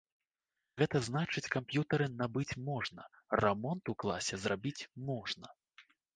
Гэта 0.81 1.01
значыць 1.07 1.51
камп'ютары 1.55 2.07
набыць 2.21 2.57
можна, 2.71 3.07
рамонт 3.43 3.83
у 3.95 3.97
класе 4.07 4.41
зрабіць 4.47 4.87
можна. 5.13 5.47